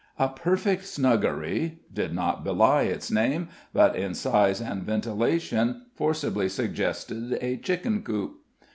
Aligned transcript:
"A 0.17 0.29
Perfect 0.29 0.81
Snuggery" 0.87 1.81
did 1.93 2.11
not 2.11 2.43
belie 2.43 2.85
its 2.85 3.11
name, 3.11 3.49
but 3.71 3.95
in 3.95 4.15
size 4.15 4.59
and 4.59 4.81
ventilation 4.81 5.83
forcibly 5.93 6.49
suggested 6.49 7.37
a 7.39 7.57
chicken 7.57 8.01
coop. 8.01 8.39